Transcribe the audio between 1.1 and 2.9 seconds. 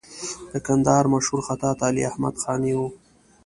مشهور خطاط علي احمد قانع و.